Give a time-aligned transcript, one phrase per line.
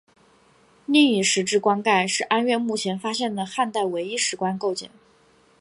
[0.87, 4.89] 另一石质棺盖是安岳目前发现的汉代唯一石棺构件。